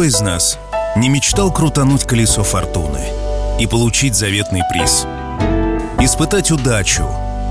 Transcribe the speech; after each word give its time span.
Кто 0.00 0.06
из 0.06 0.20
нас 0.22 0.58
не 0.96 1.10
мечтал 1.10 1.52
крутануть 1.52 2.04
колесо 2.04 2.42
фортуны 2.42 3.04
и 3.60 3.66
получить 3.66 4.14
заветный 4.14 4.62
приз? 4.72 5.04
Испытать 6.00 6.50
удачу, 6.50 7.04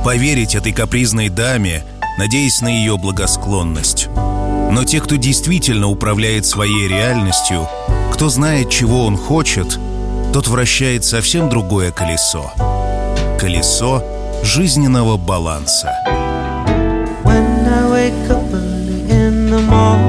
поверить 0.03 0.55
этой 0.55 0.71
капризной 0.71 1.29
даме, 1.29 1.83
надеясь 2.17 2.61
на 2.61 2.69
ее 2.69 2.97
благосклонность. 2.97 4.07
Но 4.15 4.83
те, 4.83 4.99
кто 4.99 5.15
действительно 5.15 5.89
управляет 5.89 6.47
своей 6.47 6.87
реальностью, 6.87 7.67
кто 8.11 8.29
знает, 8.29 8.71
чего 8.71 9.05
он 9.05 9.15
хочет, 9.15 9.77
тот 10.33 10.47
вращает 10.47 11.05
совсем 11.05 11.49
другое 11.49 11.91
колесо. 11.91 12.51
Колесо 13.39 14.03
жизненного 14.41 15.17
баланса. 15.17 15.93
When 17.23 17.67
I 17.67 17.91
wake 17.91 18.31
up 18.31 18.41
early 18.51 19.07
in 19.07 19.51
the 19.51 19.61
morning, 19.69 20.08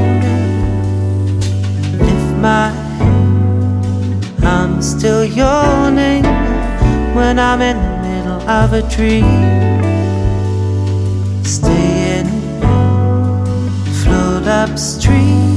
head, 2.42 2.72
I'm 4.44 4.82
still 4.82 5.24
yawning 5.24 6.24
when 7.14 7.38
I'm 7.38 7.60
in 7.60 7.76
the 7.76 8.08
middle 8.08 8.42
of 8.48 8.72
a 8.72 8.82
dream. 8.88 9.24
Stay 11.44 12.18
in 12.18 12.26
float 14.02 14.46
upstream. 14.46 15.50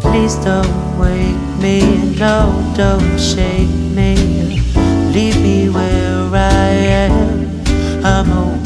Please 0.00 0.34
don't 0.36 0.98
wake 0.98 1.60
me, 1.60 2.16
no, 2.18 2.72
don't 2.76 3.18
shake 3.18 3.68
me. 3.94 4.16
Leave 5.12 5.40
me 5.40 5.68
where 5.68 6.34
I 6.34 6.68
am. 7.06 8.04
I'm 8.04 8.30
only 8.32 8.59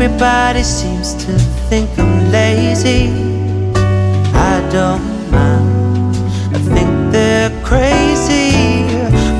Everybody 0.00 0.62
seems 0.62 1.12
to 1.24 1.32
think 1.68 1.90
I'm 1.98 2.30
lazy. 2.30 3.10
I 4.32 4.60
don't 4.70 5.02
mind. 5.28 6.14
I 6.54 6.58
think 6.72 7.10
they're 7.10 7.50
crazy, 7.64 8.84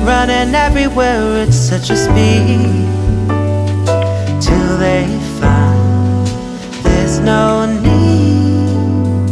running 0.03 0.53
everywhere 0.53 1.43
at 1.43 1.53
such 1.53 1.91
a 1.91 1.95
speed 1.95 2.89
till 4.41 4.77
they 4.77 5.07
find 5.39 6.27
there's 6.83 7.19
no 7.19 7.65
need. 7.65 9.29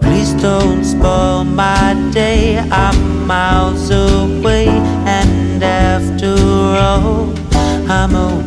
Please 0.00 0.32
don't 0.40 0.82
spoil 0.82 1.44
my 1.44 1.92
day. 2.12 2.60
I'm 2.70 3.26
miles 3.26 3.90
away, 3.90 4.68
and 5.04 5.62
after 5.62 6.34
all, 6.88 7.28
I'm 7.90 8.14
only 8.14 8.45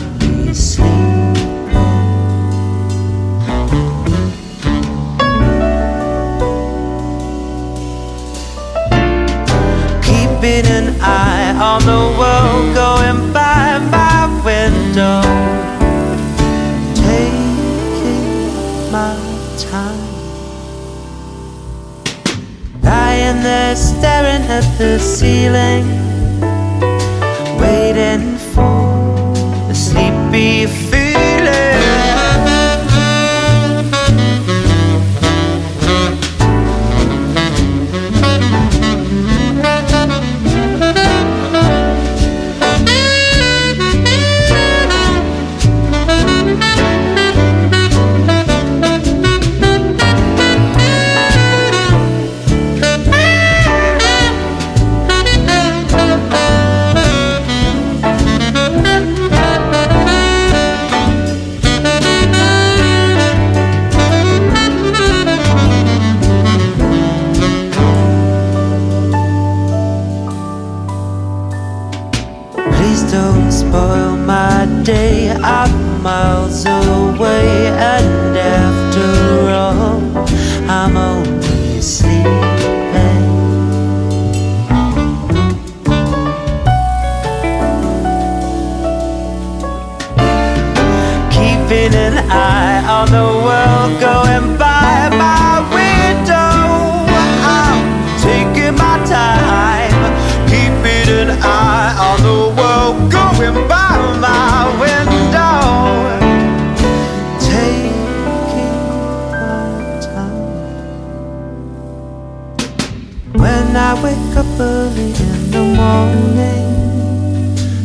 morning, 115.99 116.65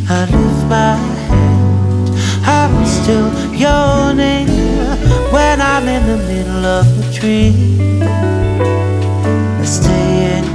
I 0.07 0.19
lift 0.35 0.61
my 0.75 0.95
head. 1.27 2.05
I'm 2.57 2.75
still 2.85 3.29
yawning 3.53 4.47
when 5.35 5.57
I'm 5.61 5.87
in 5.87 6.03
the 6.11 6.19
middle 6.31 6.65
of 6.79 6.85
a 7.01 7.05
dream. 7.17 8.01
I 9.61 9.65
stay 9.65 10.09
in 10.37 10.45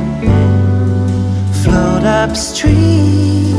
float 1.63 2.05
upstream. 2.05 3.57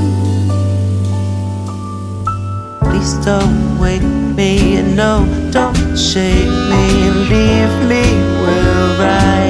Please 2.85 3.13
don't 3.25 3.79
wake 3.79 4.09
me, 4.39 4.81
no, 5.01 5.11
don't 5.51 5.97
shake 5.97 6.55
me, 6.71 6.83
and 7.09 7.19
leave 7.33 7.75
me 7.91 8.05
where 8.41 9.09
I 9.09 9.40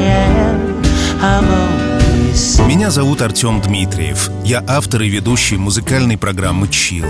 Меня 2.71 2.89
зовут 2.89 3.21
Артем 3.21 3.59
Дмитриев. 3.59 4.31
Я 4.45 4.63
автор 4.65 5.01
и 5.01 5.09
ведущий 5.09 5.57
музыкальной 5.57 6.17
программы 6.17 6.69
«Чил». 6.69 7.05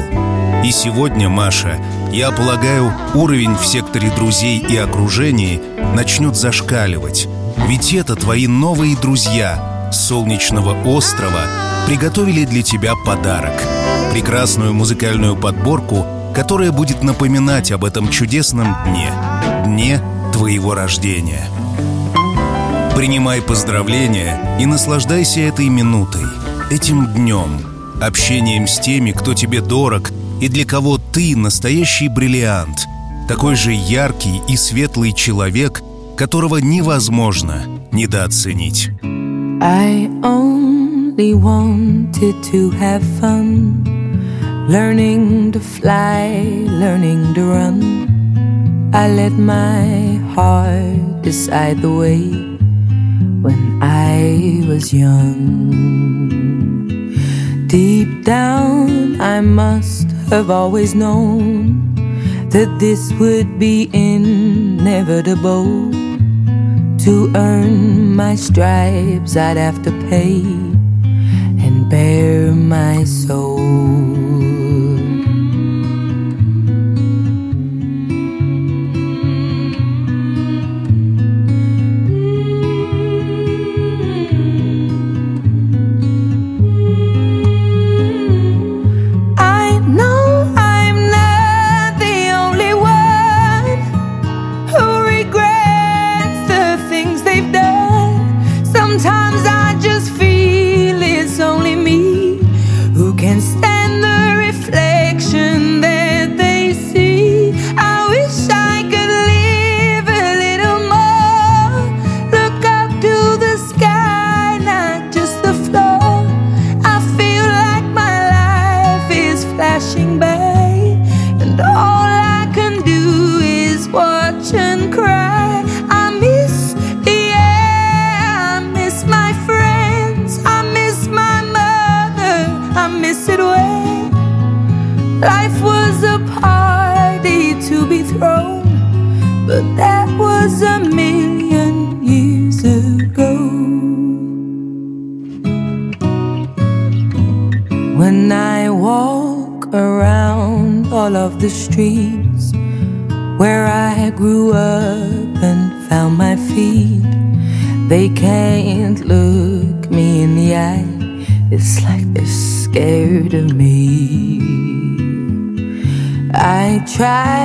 И 0.65 0.71
сегодня, 0.71 1.29
Маша, 1.29 1.79
я 2.11 2.31
полагаю, 2.31 2.91
уровень 3.13 3.55
в 3.55 3.63
секторе 3.63 4.09
друзей 4.09 4.57
и 4.57 4.75
окружении 4.75 5.61
начнет 5.93 6.35
зашкаливать. 6.35 7.27
Ведь 7.67 7.93
это 7.93 8.15
твои 8.15 8.47
новые 8.47 8.97
друзья 8.97 9.91
с 9.93 10.07
солнечного 10.07 10.75
острова 10.83 11.41
приготовили 11.85 12.45
для 12.45 12.63
тебя 12.63 12.95
подарок. 13.05 13.53
Прекрасную 14.13 14.73
музыкальную 14.73 15.35
подборку, 15.35 16.07
которая 16.33 16.71
будет 16.71 17.03
напоминать 17.03 17.71
об 17.71 17.85
этом 17.85 18.09
чудесном 18.09 18.75
дне. 18.87 19.11
Дне 19.67 20.01
твоего 20.33 20.73
рождения. 20.73 21.47
Принимай 22.95 23.41
поздравления 23.41 24.57
и 24.59 24.65
наслаждайся 24.65 25.39
этой 25.39 25.69
минутой, 25.69 26.25
этим 26.69 27.07
днем, 27.13 27.61
общением 28.01 28.67
с 28.67 28.79
теми, 28.79 29.11
кто 29.11 29.33
тебе 29.33 29.61
дорог 29.61 30.11
и 30.41 30.49
для 30.49 30.65
кого 30.65 30.97
ты 30.97 31.35
настоящий 31.37 32.09
бриллиант, 32.09 32.85
такой 33.29 33.55
же 33.55 33.71
яркий 33.71 34.41
и 34.47 34.57
светлый 34.57 35.13
человек, 35.13 35.81
которого 36.17 36.57
невозможно 36.57 37.63
недооценить. 37.91 38.89
I 48.93 49.07
let 49.07 49.31
my 49.31 50.19
heart 50.35 51.21
decide 51.23 51.81
the 51.81 51.89
way 51.89 52.40
I 54.11 54.63
was 54.67 54.93
young. 54.93 55.71
Deep 57.67 58.25
down, 58.25 59.21
I 59.21 59.39
must 59.39 60.11
have 60.29 60.49
always 60.49 60.93
known 60.93 61.95
that 62.49 62.69
this 62.79 63.13
would 63.19 63.57
be 63.57 63.89
inevitable. 63.93 65.91
To 67.05 67.31
earn 67.35 68.15
my 68.15 68.35
stripes, 68.35 69.37
I'd 69.37 69.57
have 69.57 69.81
to 69.83 69.91
pay 70.09 70.41
and 71.63 71.89
bare 71.89 72.51
my 72.51 73.05
soul. 73.05 74.00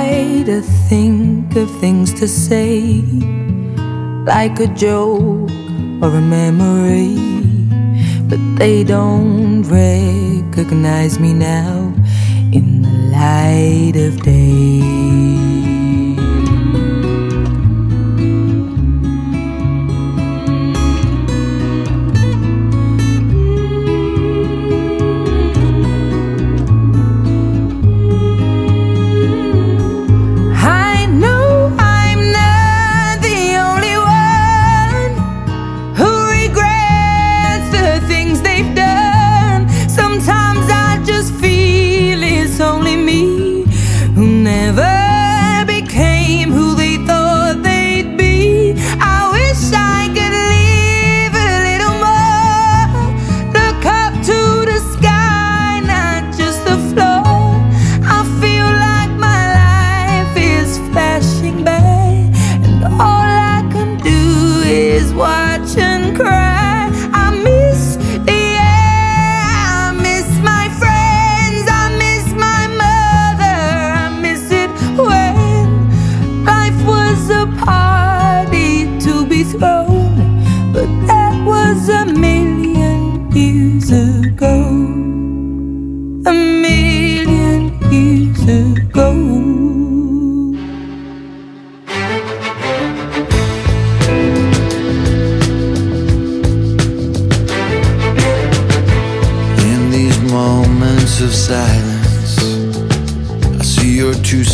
Try 0.07 0.43
to 0.43 0.61
think 0.61 1.55
of 1.55 1.69
things 1.81 2.13
to 2.13 2.27
say, 2.27 3.01
like 4.25 4.59
a 4.59 4.67
joke 4.67 5.49
or 6.01 6.09
a 6.09 6.21
memory, 6.21 7.17
but 8.29 8.39
they 8.57 8.83
don't 8.83 9.63
recognize 9.63 11.19
me 11.19 11.33
now 11.33 11.93
in 12.53 12.83
the 12.83 12.89
light 13.11 13.95
of 13.95 14.21
day. 14.21 14.96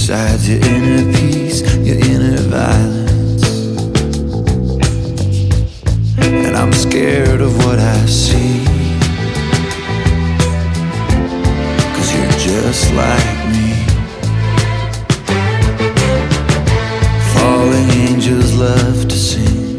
inside 0.03 0.41
your 0.41 0.60
inner 0.65 1.13
peace, 1.13 1.62
your 1.77 1.95
inner 1.95 2.36
violence. 2.51 3.48
And 6.17 6.57
I'm 6.57 6.74
scared 6.74 7.39
of 7.39 7.55
what 7.60 7.79
I 7.79 8.05
see. 8.05 8.65
Cause 11.95 12.13
you're 12.13 12.38
just 12.38 12.93
like 12.95 13.33
me. 13.53 13.72
Falling 17.33 17.89
angels 17.91 18.53
love 18.55 19.07
to 19.07 19.15
sing 19.15 19.77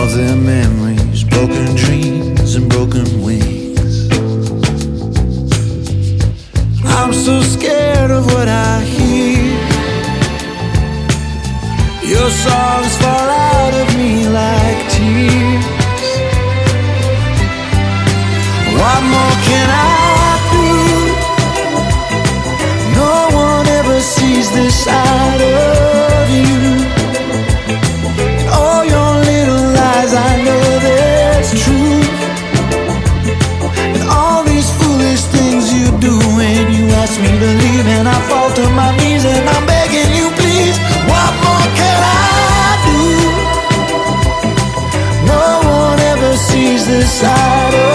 of 0.00 0.14
their 0.14 0.36
memories, 0.36 1.24
broken 1.24 1.74
dreams, 1.74 2.54
and 2.54 2.70
broken 2.70 3.22
wings. 3.22 3.59
I'm 7.10 7.16
so 7.16 7.42
scared 7.42 8.12
of 8.12 8.24
what 8.26 8.46
I 8.46 8.82
hear. 8.84 9.42
Your 12.08 12.30
songs 12.30 12.96
fall 13.02 13.28
out 13.28 13.74
of 13.82 13.96
me 13.98 14.28
like 14.28 14.78
tears. 14.94 15.66
What 18.78 19.02
more 19.14 19.36
can 19.48 19.68
I 19.72 20.38
do? 20.54 20.68
No 22.94 23.14
one 23.36 23.66
ever 23.66 24.00
sees 24.00 24.48
this 24.52 24.84
side 24.84 25.40
of. 25.40 25.89
makes 37.10 37.32
me 37.32 37.38
believe, 37.38 37.86
and 37.86 38.08
I 38.08 38.20
fall 38.28 38.50
to 38.54 38.70
my 38.70 38.96
knees, 38.96 39.24
and 39.24 39.48
I'm 39.48 39.66
begging 39.66 40.14
you, 40.14 40.30
please. 40.36 40.78
What 41.10 41.32
more 41.44 41.68
can 41.78 42.00
I 42.02 42.70
do? 42.86 43.02
No 45.26 45.60
one 45.68 45.98
ever 45.98 46.36
sees 46.36 46.86
this 46.86 47.10
side 47.10 47.74
of. 47.74 47.89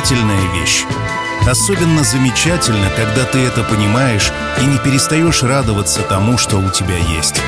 Замечательная 0.00 0.52
вещь. 0.54 0.84
Особенно 1.46 2.02
замечательно, 2.04 2.88
когда 2.96 3.24
ты 3.24 3.38
это 3.38 3.62
понимаешь 3.64 4.30
и 4.60 4.64
не 4.64 4.78
перестаешь 4.78 5.42
радоваться 5.42 6.00
тому, 6.02 6.38
что 6.38 6.56
у 6.56 6.70
тебя 6.70 6.96
есть. 6.96 7.40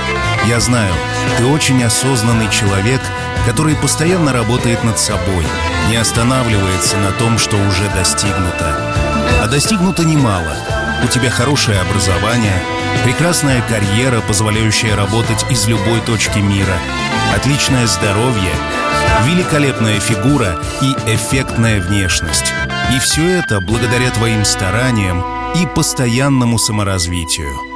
Я 0.46 0.60
знаю, 0.60 0.92
ты 1.38 1.46
очень 1.46 1.82
осознанный 1.82 2.50
человек, 2.50 3.00
который 3.46 3.74
постоянно 3.76 4.32
работает 4.32 4.84
над 4.84 4.98
собой, 4.98 5.46
не 5.88 5.96
останавливается 5.96 6.96
на 6.98 7.12
том, 7.12 7.38
что 7.38 7.56
уже 7.56 7.88
достигнуто. 7.94 8.94
А 9.42 9.48
достигнуто 9.48 10.04
немало. 10.04 10.54
У 11.04 11.06
тебя 11.06 11.30
хорошее 11.30 11.80
образование, 11.80 12.62
прекрасная 13.04 13.62
карьера, 13.62 14.20
позволяющая 14.20 14.94
работать 14.94 15.44
из 15.50 15.66
любой 15.68 16.00
точки 16.00 16.38
мира, 16.38 16.76
отличное 17.34 17.86
здоровье— 17.86 18.52
великолепная 19.24 20.00
фигура 20.00 20.60
и 20.80 20.92
эффектная 21.14 21.80
внешность. 21.80 22.52
И 22.94 22.98
все 22.98 23.38
это 23.38 23.60
благодаря 23.60 24.10
твоим 24.10 24.44
стараниям 24.44 25.22
и 25.54 25.66
постоянному 25.66 26.58
саморазвитию. 26.58 27.71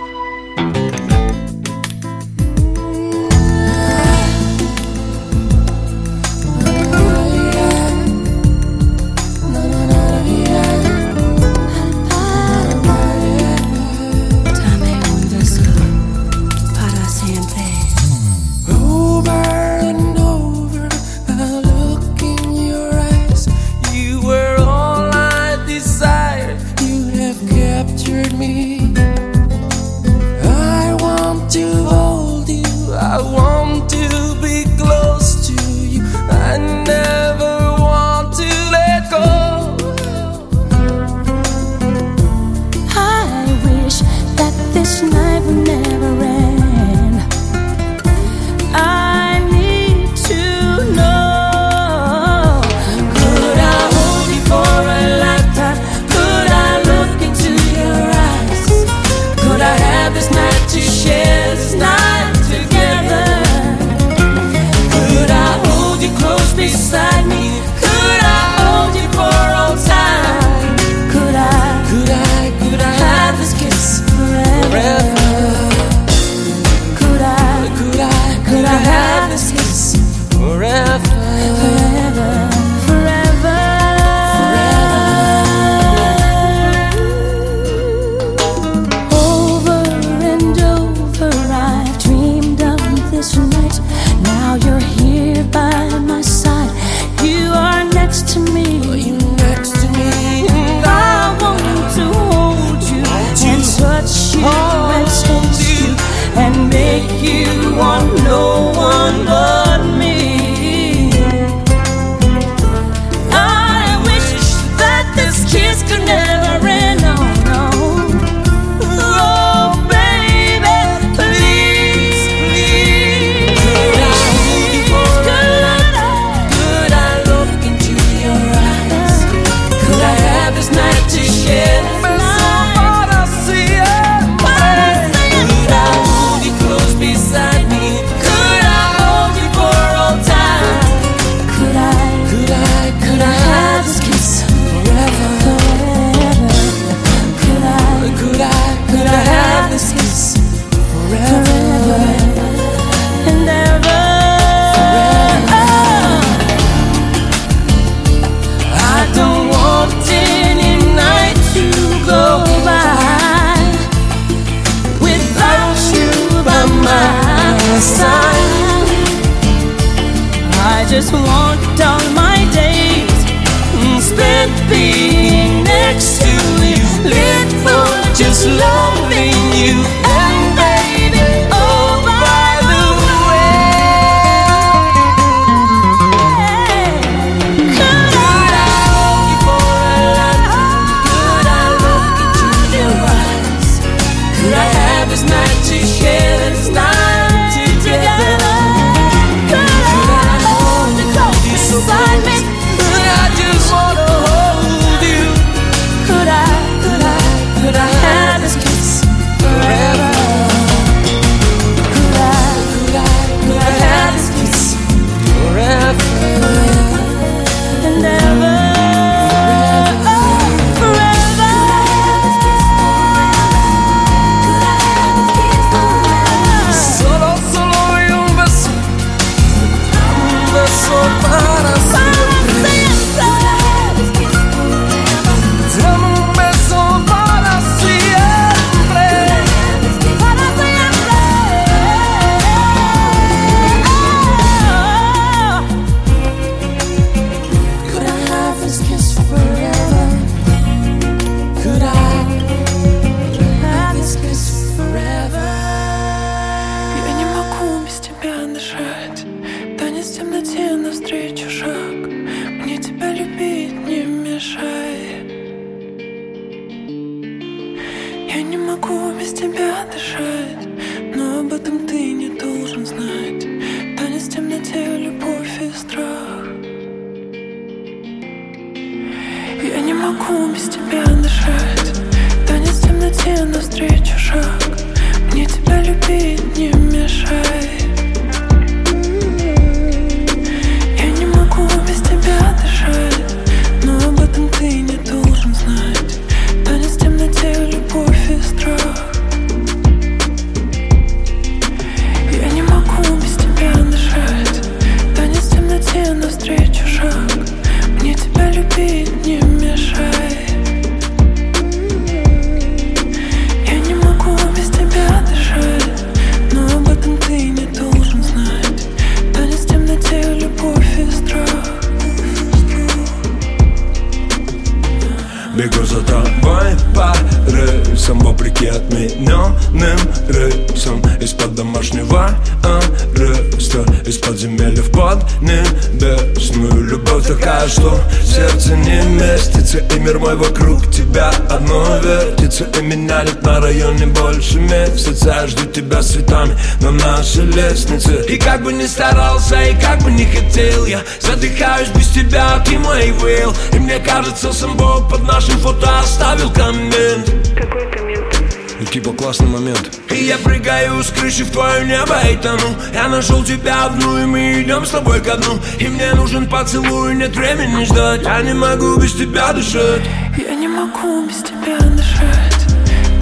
Бы 348.66 348.72
ни 348.72 348.86
старался, 348.86 349.62
и 349.62 349.80
как 349.80 350.02
бы 350.02 350.10
не 350.10 350.24
хотел. 350.26 350.86
Я 350.86 351.00
задыхаюсь 351.20 351.88
без 351.90 352.08
тебя, 352.08 352.58
ты 352.64 352.78
мой 352.78 353.10
вейл 353.22 353.54
И 353.72 353.78
мне 353.78 354.00
кажется, 354.00 354.52
сам 354.52 354.76
Бог 354.76 355.08
под 355.08 355.22
нашим 355.22 355.56
фото 355.60 356.00
оставил 356.00 356.50
коммент. 356.50 357.32
Какой 357.56 357.88
коммент? 357.92 358.90
Типа 358.90 359.12
классный 359.12 359.46
момент. 359.46 360.00
И 360.10 360.24
я 360.24 360.36
прыгаю 360.38 361.02
с 361.02 361.10
крыши 361.10 361.44
в 361.44 361.50
твое 361.52 361.86
небо 361.86 362.16
и 362.28 362.36
тону. 362.36 362.74
Я 362.92 363.08
нашел 363.08 363.44
тебя 363.44 363.86
одну, 363.86 364.18
и 364.18 364.26
мы 364.26 364.62
идем 364.62 364.84
с 364.84 364.90
тобой 364.90 365.20
ко 365.20 365.36
дну. 365.36 365.58
И 365.78 365.86
мне 365.86 366.12
нужен 366.14 366.48
поцелуй, 366.48 367.14
нет 367.14 367.36
времени 367.36 367.84
ждать. 367.84 368.22
Я 368.22 368.42
не 368.42 368.54
могу 368.54 368.96
без 368.96 369.12
тебя 369.12 369.52
дышать. 369.52 370.02
Я 370.36 370.54
не 370.54 370.66
могу 370.66 371.26
без 371.26 371.36
тебя 371.36 371.78
дышать. 371.78 372.66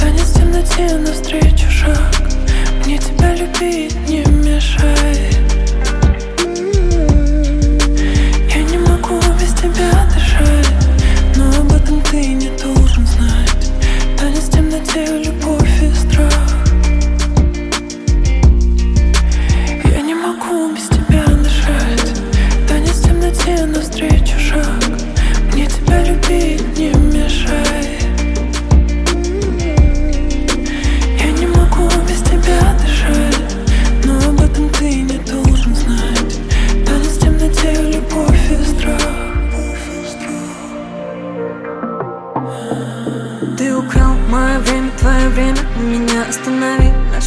Танец 0.00 0.28
в 0.28 0.34
темноте 0.38 0.96
навстречу 0.96 1.70
шаг. 1.70 2.24
Мне 2.84 2.98
тебя 2.98 3.34
любить 3.34 3.94
не 4.08 4.24
не 4.24 4.24
могу 4.24 4.43
тебя 9.64 10.06
дышать 10.14 10.68
Но 11.36 11.48
об 11.60 11.72
этом 11.72 12.00
ты 12.02 12.26
не 12.34 12.50
должен 12.58 13.06
знать. 13.06 13.70
Танец 14.16 14.48
темноте, 14.48 15.33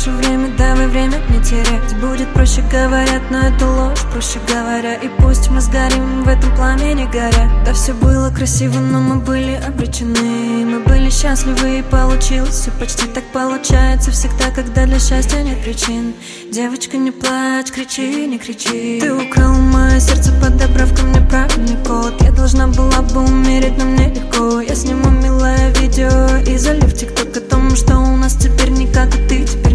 Наше 0.07 0.19
время, 0.19 0.49
давай 0.57 0.87
время 0.87 1.17
не 1.29 1.43
терять. 1.43 1.95
Будет 1.99 2.31
проще, 2.33 2.61
говорят, 2.71 3.21
но 3.29 3.39
это 3.39 3.65
ложь 3.65 4.03
Проще 4.11 4.39
говоря, 4.47 4.95
и 4.95 5.09
пусть 5.19 5.49
мы 5.49 5.59
сгорим 5.59 6.23
в 6.23 6.27
этом 6.27 6.55
пламени 6.55 7.05
горя. 7.11 7.51
Да 7.65 7.73
все 7.73 7.93
было 7.93 8.29
красиво, 8.29 8.79
но 8.79 9.01
мы 9.01 9.15
были 9.15 9.59
обречены. 9.67 10.65
Мы 10.65 10.79
были 10.79 11.09
счастливы 11.09 11.79
и 11.79 11.81
получилось 11.81 12.55
Все 12.55 12.71
почти 12.71 13.07
так 13.07 13.23
получается 13.33 14.11
всегда, 14.11 14.49
когда 14.55 14.85
для 14.85 14.99
счастья 14.99 15.41
нет 15.41 15.61
причин. 15.61 16.13
Девочка, 16.51 16.97
не 16.97 17.11
плачь, 17.11 17.71
кричи, 17.71 18.27
не 18.27 18.37
кричи. 18.37 18.99
Ты 19.01 19.13
украл 19.13 19.55
мое 19.55 19.99
сердце, 19.99 20.31
подобрав 20.41 20.95
ко 20.95 21.03
мне 21.03 21.19
правильный 21.21 21.77
код. 21.85 22.13
Я 22.21 22.31
должна 22.31 22.67
была 22.67 23.01
бы 23.01 23.25
умереть, 23.25 23.77
но 23.77 23.85
мне 23.85 24.13
легко. 24.13 24.61
Я 24.61 24.75
сниму 24.75 25.09
милое 25.09 25.73
видео 25.81 26.37
и 26.49 26.57
залив 26.57 26.93
тикток 26.93 27.35
о 27.35 27.41
том, 27.41 27.75
что 27.75 27.97
у 27.97 28.15
нас 28.15 28.35
теперь 28.35 28.69
никак, 28.69 29.13
и 29.15 29.27
ты 29.27 29.43
теперь 29.43 29.66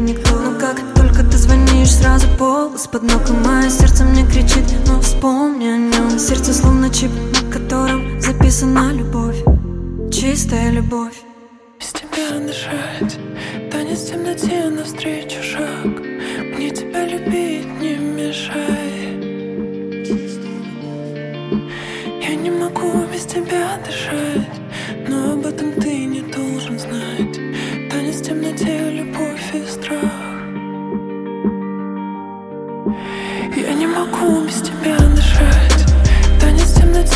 сразу 2.03 2.27
пол 2.37 2.75
из-под 2.75 3.03
ног 3.05 3.29
И 3.31 3.33
мое 3.33 3.71
сердце 3.71 4.05
мне 4.05 4.27
кричит, 4.27 4.65
но 4.87 5.01
вспомни 5.01 5.67
о 5.67 5.77
нем 5.77 6.19
Сердце 6.19 6.53
словно 6.53 6.91
чип, 6.91 7.11
на 7.13 7.53
котором 7.53 8.21
записана 8.21 8.93
любовь 8.93 9.43
Чистая 10.13 10.71
любовь. 10.71 11.15
Без 11.81 11.93
тебя 11.93 12.39
дышать, 12.47 13.19
танец 13.71 14.01
в 14.01 14.11
темноте 14.11 14.69
навстречу 14.69 15.42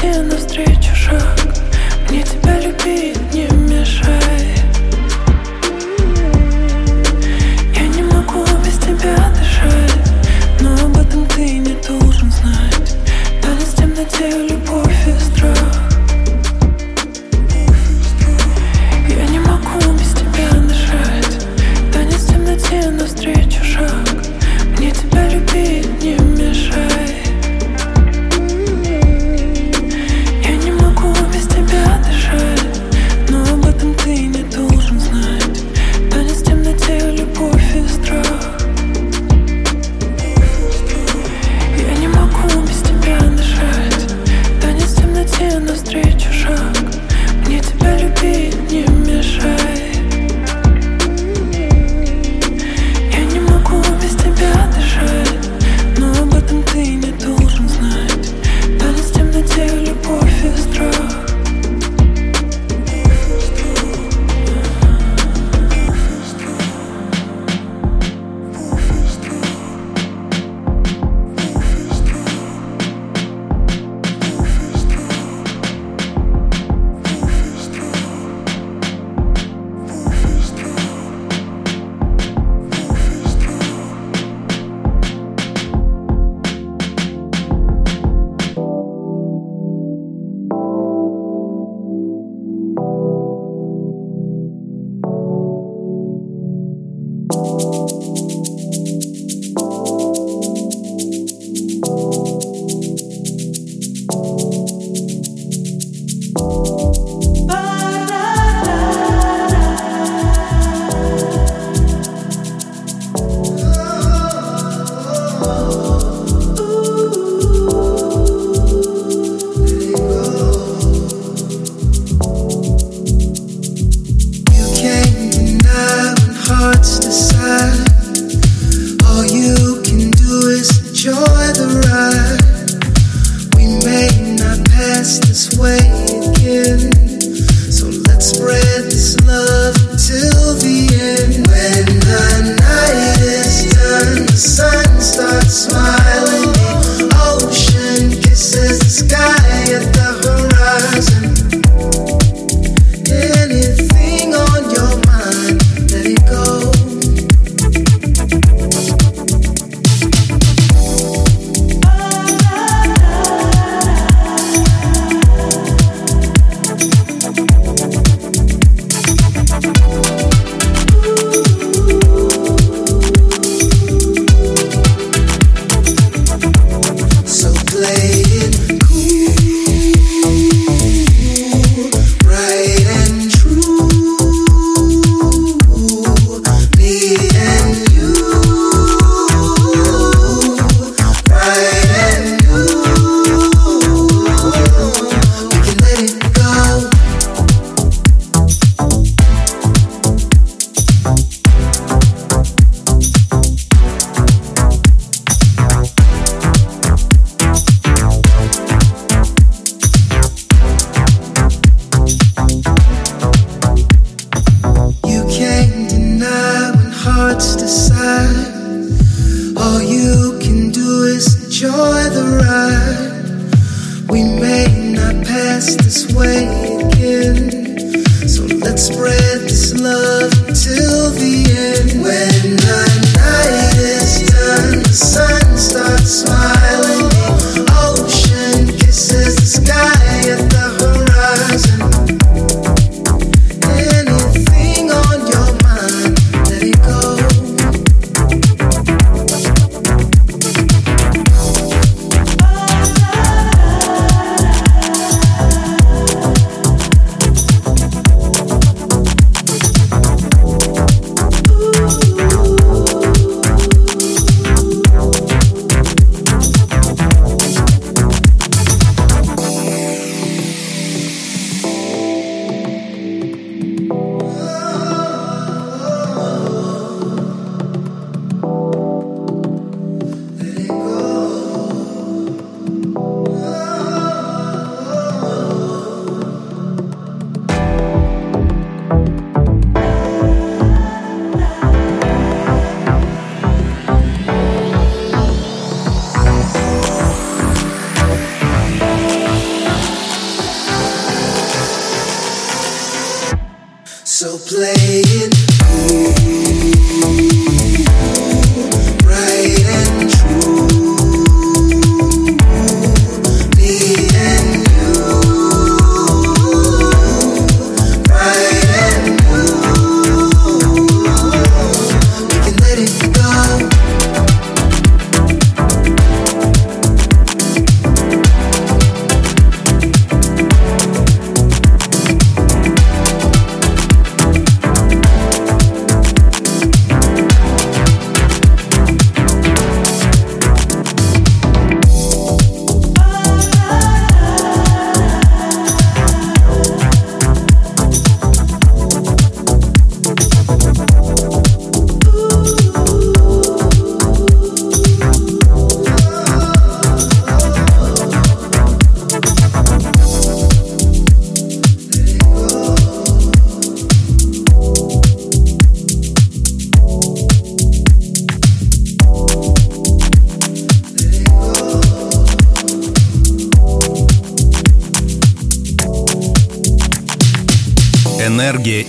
тебе 0.07 0.23
навстречу. 0.23 0.96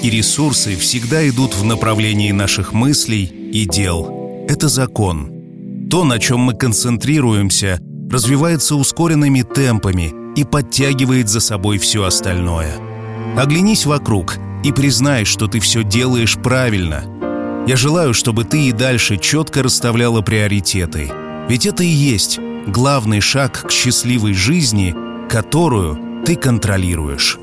И 0.08 0.10
ресурсы 0.10 0.78
всегда 0.78 1.28
идут 1.28 1.54
в 1.54 1.66
направлении 1.66 2.32
наших 2.32 2.72
мыслей 2.72 3.26
и 3.26 3.66
дел. 3.66 4.46
Это 4.48 4.70
закон. 4.70 5.90
То, 5.92 6.06
на 6.06 6.18
чем 6.18 6.40
мы 6.40 6.54
концентрируемся, 6.54 7.82
развивается 8.10 8.76
ускоренными 8.76 9.42
темпами 9.42 10.14
и 10.38 10.46
подтягивает 10.46 11.28
за 11.28 11.42
собой 11.42 11.78
все 11.78 12.06
остальное. 12.06 12.72
Оглянись 13.36 13.86
вокруг 13.86 14.38
и 14.64 14.72
признай, 14.72 15.26
что 15.26 15.48
ты 15.48 15.60
все 15.60 15.84
делаешь 15.84 16.38
правильно. 16.42 17.04
Я 17.68 17.76
желаю, 17.76 18.14
чтобы 18.14 18.46
ты 18.46 18.70
и 18.70 18.72
дальше 18.72 19.18
четко 19.18 19.62
расставляла 19.62 20.22
приоритеты. 20.22 21.12
Ведь 21.50 21.66
это 21.66 21.84
и 21.84 21.88
есть 21.88 22.40
главный 22.66 23.20
шаг 23.20 23.68
к 23.68 23.72
счастливой 23.72 24.34
жизни, 24.34 24.96
которую 25.30 26.24
ты 26.26 26.36
контролируешь. 26.36 27.38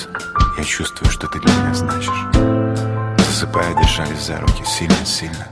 сердце. 0.00 0.08
Я 0.56 0.64
чувствую, 0.64 1.10
что 1.10 1.26
ты 1.26 1.40
для 1.40 1.52
меня 1.52 1.74
значишь. 1.74 3.26
Засыпая, 3.26 3.74
держались 3.74 4.26
за 4.26 4.38
руки 4.38 4.64
сильно-сильно. 4.64 5.46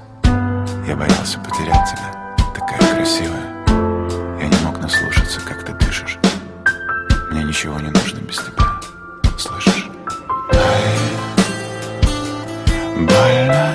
Я 0.87 0.97
боялся 0.97 1.39
потерять 1.39 1.91
тебя, 1.91 2.37
такая 2.55 2.95
красивая. 2.95 3.65
Я 4.41 4.49
не 4.49 4.65
мог 4.65 4.79
наслушаться, 4.81 5.41
как 5.41 5.65
ты 5.65 5.73
дышишь. 5.75 6.19
Мне 7.31 7.45
ничего 7.45 7.79
не 7.81 7.91
нужно 7.91 8.19
без 8.21 8.37
тебя, 8.37 8.81
слышишь? 9.39 9.89
Ай, 10.53 10.99
больно. 12.97 13.68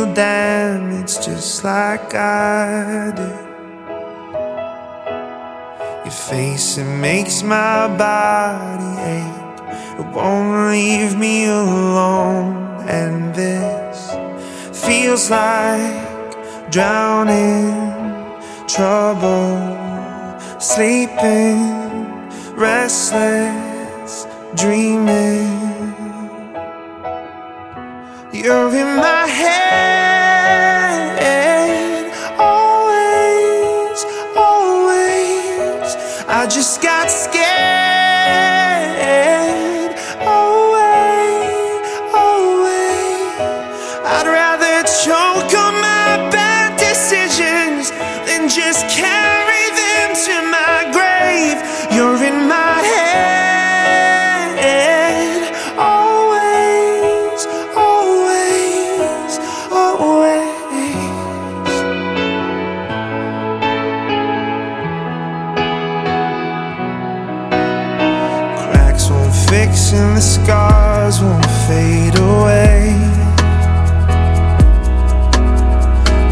You 0.00 0.06
feel 0.06 0.14
damaged 0.14 1.22
just 1.22 1.64
like 1.64 2.14
I 2.14 3.12
do? 3.16 3.30
Your 6.04 6.12
face, 6.12 6.78
it 6.78 6.84
makes 6.84 7.42
my 7.42 7.88
body 7.96 8.92
ache. 9.16 9.60
It 10.00 10.06
won't 10.14 10.72
leave 10.72 11.18
me 11.18 11.46
alone. 11.46 12.88
And 12.88 13.34
this 13.34 14.10
feels 14.72 15.30
like 15.30 16.70
drowning 16.70 17.74
trouble 18.66 19.78
sleeping, 20.58 21.58
restless, 22.54 24.26
dreaming. 24.54 25.99
You're 28.32 28.68
in 28.68 28.96
my 28.96 29.26
head, 29.26 29.58
always, 32.38 34.04
always. 34.36 35.96
I 36.28 36.46
just 36.48 36.80
got 36.80 37.10
scared. 37.10 37.79
And 69.92 70.16
the 70.16 70.20
scars 70.20 71.20
won't 71.20 71.44
fade 71.66 72.16
away. 72.18 72.94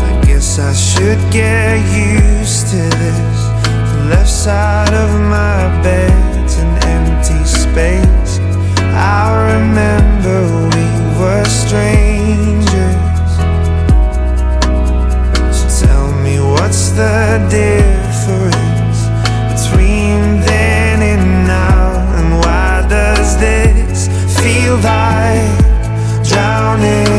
I 0.08 0.22
guess 0.26 0.58
I 0.58 0.72
should 0.72 1.18
get 1.32 1.78
used 1.92 2.68
to 2.68 2.76
this 2.76 3.40
The 3.92 4.10
left 4.10 4.28
side 4.28 4.94
of 4.94 5.10
my 5.36 5.82
bed's 5.82 6.56
an 6.56 6.72
empty 6.84 7.44
space. 7.44 8.38
I 8.94 9.26
remember 9.54 10.38
we 10.74 10.86
were 11.18 11.44
strangers. 11.44 13.32
So 15.56 15.86
tell 15.86 16.12
me 16.22 16.38
what's 16.38 16.90
the 16.90 17.46
difference 17.50 17.87
survive. 24.80 26.24
Drowning. 26.24 27.17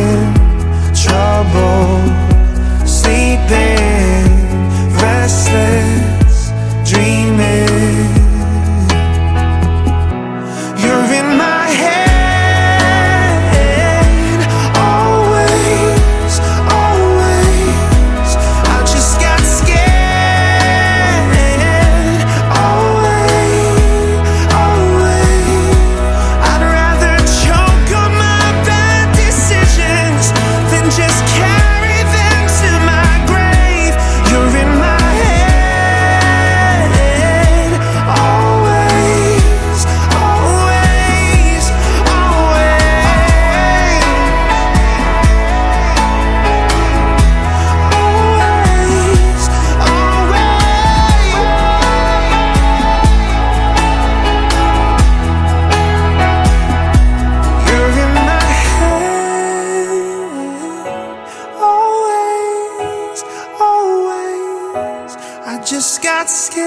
just 65.69 66.01
got 66.01 66.27
scared 66.27 66.65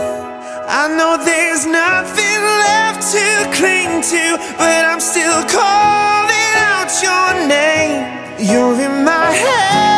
I 0.69 0.87
know 0.97 1.19
there's 1.25 1.67
nothing 1.67 2.41
left 2.63 3.03
to 3.11 3.51
cling 3.59 4.03
to, 4.13 4.39
but 4.57 4.85
I'm 4.85 5.01
still 5.01 5.43
calling 5.51 6.55
out 6.71 6.91
your 7.03 7.49
name. 7.49 8.07
You're 8.39 8.81
in 8.81 9.05
my 9.05 9.33
head. 9.33 9.90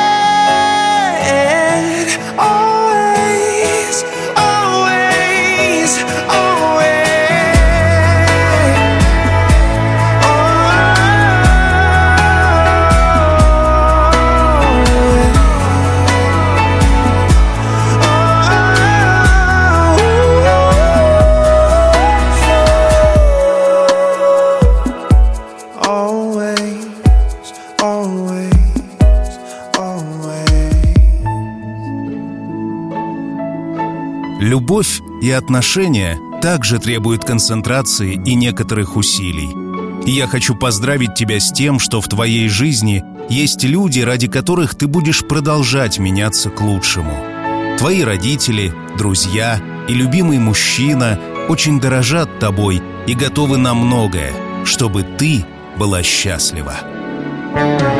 И 35.23 35.31
отношения 35.31 36.19
также 36.43 36.81
требуют 36.81 37.25
концентрации 37.25 38.21
и 38.27 38.35
некоторых 38.35 38.97
усилий. 38.97 39.51
И 40.05 40.11
я 40.11 40.27
хочу 40.27 40.57
поздравить 40.57 41.15
тебя 41.15 41.39
с 41.39 41.53
тем, 41.53 41.79
что 41.79 42.01
в 42.01 42.09
твоей 42.09 42.49
жизни 42.49 43.05
есть 43.31 43.63
люди, 43.63 44.01
ради 44.01 44.27
которых 44.27 44.75
ты 44.75 44.89
будешь 44.89 45.25
продолжать 45.25 46.01
меняться 46.01 46.51
к 46.51 46.61
лучшему. 46.61 47.17
Твои 47.79 48.03
родители, 48.03 48.75
друзья 48.99 49.61
и 49.89 49.95
любимый 49.95 50.41
мужчина 50.41 51.21
очень 51.49 51.81
дорожат 51.81 52.41
тобой 52.41 52.83
и 53.07 53.15
готовы 53.15 53.59
на 53.59 53.75
многое, 53.75 54.33
чтобы 54.65 55.05
ты 55.05 55.47
была 55.79 56.03
счастлива. 56.03 56.75
души 57.55 57.92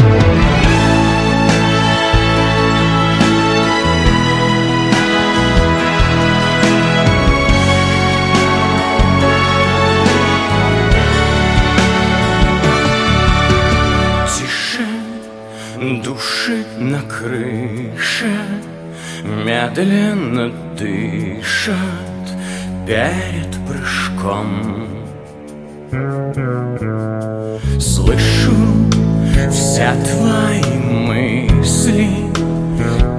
Медленно 19.75 20.53
дышат 20.79 21.77
перед 22.87 23.57
прыжком. 23.67 24.87
Слышу 27.81 28.53
все 29.51 29.95
твои 30.05 30.79
мысли 30.79 32.11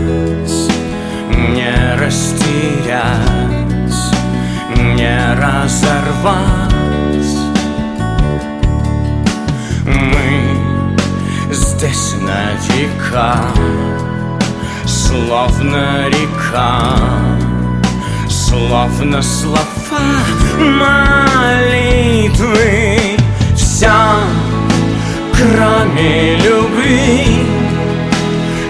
не 1.29 1.95
растерять, 1.97 3.44
не 4.93 5.33
разорвать. 5.35 6.73
Мы 9.85 10.57
здесь 11.51 12.15
на 12.21 12.53
века, 12.73 13.35
словно 14.85 16.07
река, 16.09 16.81
словно 18.29 19.21
слова 19.21 19.59
молитвы, 21.59 22.47
вся 23.55 24.19
кроме 25.33 26.37
любви 26.37 27.45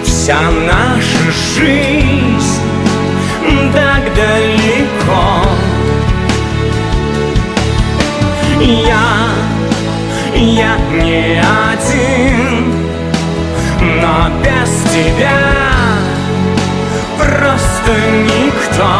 вся 0.02 0.40
наша 0.50 1.30
жизнь 1.54 2.56
так 3.72 4.02
далеко. 4.14 5.65
Я, 8.60 9.06
я 10.34 10.78
не 10.90 11.40
один, 11.72 12.72
но 14.00 14.30
без 14.42 14.72
тебя 14.92 15.40
просто 17.18 17.92
никто. 18.24 18.92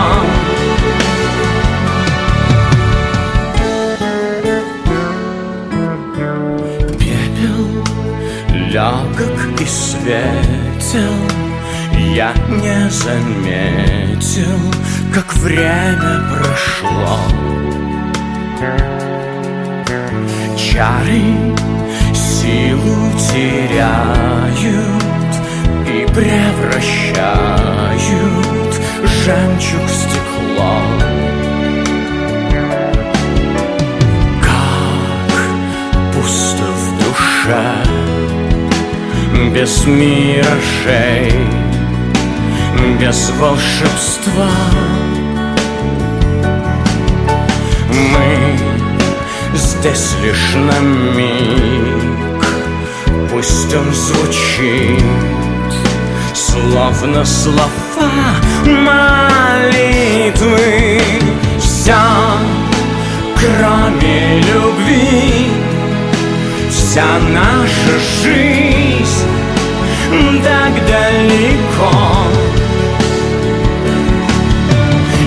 Легок 8.68 9.61
и 9.61 9.64
свет 9.64 10.66
заметил, 10.86 11.14
я 12.14 12.32
не 12.48 12.90
заметил, 12.90 14.61
как 15.12 15.34
время 15.34 16.22
прошло. 16.30 17.18
Чары 20.72 21.22
силу 22.12 22.98
теряют 23.30 24.64
и 25.86 25.96
превращают 26.12 27.22
жемчуг 29.04 29.84
в 29.86 29.90
стекло. 29.90 30.76
Как 34.42 35.36
пусто 36.12 36.66
в 36.66 36.84
душе 36.98 37.66
без 39.54 39.86
миражей, 39.86 41.30
без 42.98 43.30
волшебства. 43.38 44.50
Мы 47.88 48.65
здесь 49.87 50.16
лишь 50.22 50.55
на 50.55 50.80
миг, 50.80 52.45
пусть 53.30 53.74
он 53.74 53.93
звучит, 53.93 55.03
словно 56.34 57.24
слова 57.24 57.70
молитвы. 58.64 60.61
Вся, 61.59 62.03
кроме 63.37 64.41
любви, 64.41 65.51
вся 66.70 67.07
наша 67.30 67.99
жизнь 68.22 69.26
так 70.43 70.74
далеко. 70.87 71.93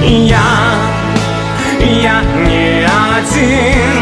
Я, 0.05 0.75
я 1.81 2.21
не 2.45 2.85
один, 2.85 3.98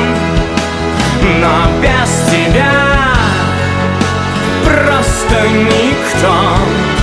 но 1.42 1.82
без 1.82 2.32
тебя 2.32 3.14
просто 4.64 5.48
никто 5.50 6.97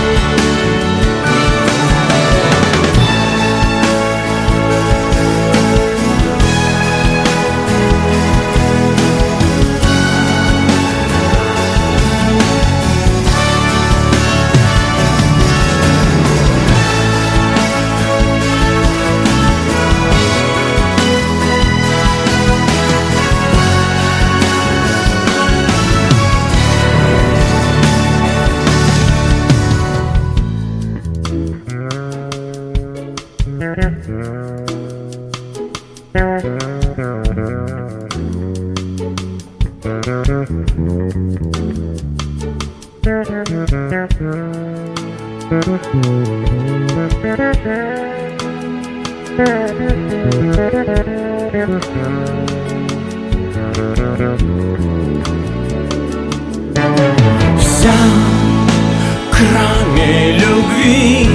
любви, 60.64 61.28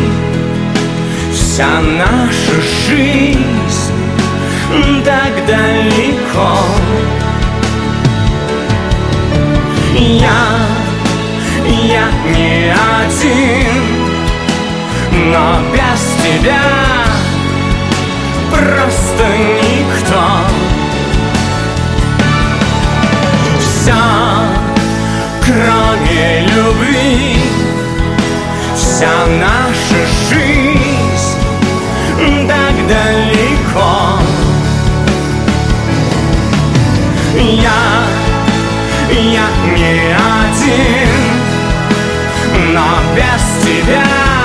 вся 1.33 1.81
наша 1.81 2.61
жизнь 2.87 3.49
так 5.03 5.45
далеко. 5.45 6.57
Я, 9.95 10.59
я 11.65 12.11
не 12.25 12.73
один, 13.01 13.67
но 15.31 15.59
без 15.73 16.01
тебя 16.23 16.61
просто 18.51 19.25
никто. 19.61 20.23
Вся, 23.59 24.18
вся 28.99 29.27
наша 29.27 30.05
жизнь 30.29 31.39
так 32.49 32.75
далеко. 32.85 34.19
Я, 37.33 37.81
я 39.09 39.47
не 39.73 40.13
один, 40.51 41.09
но 42.73 42.87
без 43.15 43.65
тебя 43.65 44.38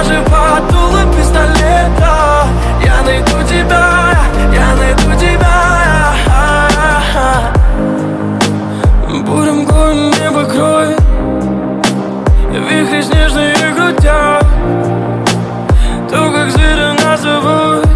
даже 0.00 0.22
под 0.22 0.72
дулом 0.72 1.12
пистолета. 1.14 2.46
Я 2.82 3.02
найду 3.02 3.42
тебя, 3.46 4.16
я 4.52 4.74
найду 4.76 5.20
тебя. 5.20 6.14
Бурем 9.26 9.64
горн 9.64 10.10
небо 10.10 10.44
кроет 10.44 11.00
Вихри 12.50 13.02
снежные 13.02 13.54
грудя. 13.74 14.40
То, 16.08 16.32
как 16.32 16.50
зверя 16.50 16.94
нас 17.04 17.20
зовут 17.20 17.86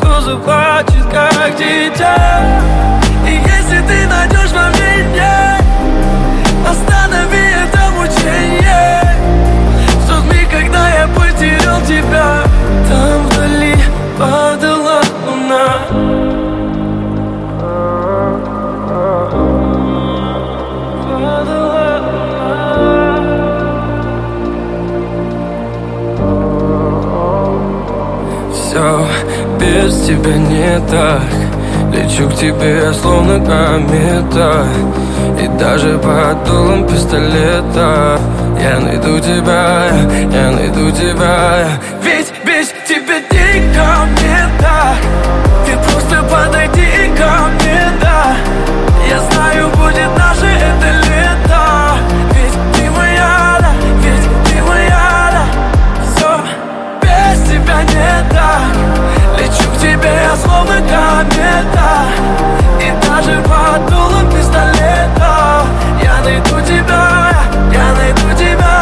То 0.00 0.20
заплачет, 0.20 1.04
как 1.10 1.56
дитя 1.56 2.79
тебя 30.10 30.36
не 30.36 30.80
так. 30.90 31.22
Лечу 31.92 32.28
к 32.28 32.34
тебе, 32.34 32.92
словно 32.92 33.38
комета. 33.38 34.66
И 35.40 35.46
даже 35.58 35.98
под 35.98 36.44
дулом 36.44 36.86
пистолета. 36.86 38.18
Я 38.60 38.80
найду 38.80 39.20
тебя, 39.20 39.88
я 40.32 40.50
найду 40.50 40.90
тебя. 40.90 41.68
Ведь 42.02 42.32
без 42.44 42.68
тебя 42.88 43.20
дико 43.30 44.06
мне 44.10 44.48
так. 44.60 44.98
Ты 45.64 45.76
просто 45.76 46.22
подойди 46.24 46.89
словно 60.60 60.80
комета. 60.80 62.06
И 62.80 63.06
даже 63.06 63.42
под 63.42 63.90
дулом 63.90 64.30
пистолета. 64.30 65.64
Я 66.02 66.20
найду 66.22 66.60
тебя, 66.66 67.32
я 67.72 67.94
найду 67.94 68.38
тебя. 68.38 68.80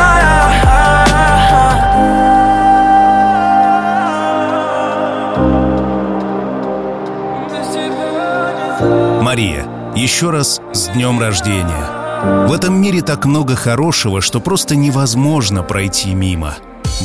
Мария, 9.22 9.66
еще 9.94 10.30
раз 10.30 10.60
с 10.72 10.88
днем 10.88 11.20
рождения. 11.20 12.46
В 12.48 12.52
этом 12.52 12.80
мире 12.80 13.02
так 13.02 13.26
много 13.26 13.54
хорошего, 13.54 14.20
что 14.20 14.40
просто 14.40 14.74
невозможно 14.74 15.62
пройти 15.62 16.14
мимо. 16.14 16.54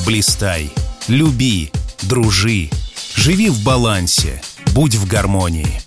Блистай, 0.06 0.72
люби, 1.08 1.72
дружи, 2.02 2.70
Живи 3.16 3.50
в 3.50 3.64
балансе, 3.64 4.42
будь 4.74 4.96
в 4.96 5.08
гармонии. 5.08 5.82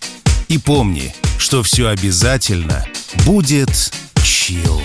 И 0.49 0.59
помни, 0.59 1.15
что 1.39 1.63
все 1.63 1.89
обязательно 1.89 2.87
будет 3.25 3.93
чил. 4.23 4.81